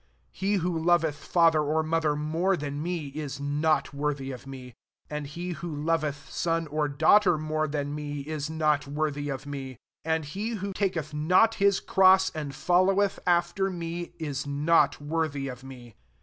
[0.33, 4.33] 37 He who Ipveth father or mo ther more than me, is not wor thy
[4.33, 4.73] of me:
[5.11, 9.77] and he who loveth son or daughter more than me, is not worthy of me.
[10.03, 14.99] 38 And he who taketh not his cross, and follow eth after me, is not
[14.99, 15.93] worthy of me.